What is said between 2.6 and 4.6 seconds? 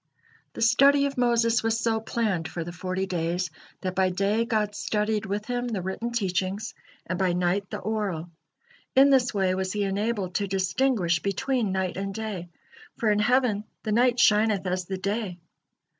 the forty days, that by day